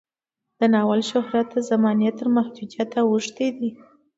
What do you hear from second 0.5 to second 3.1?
د ناول شهرت د زمانې تر محدودیت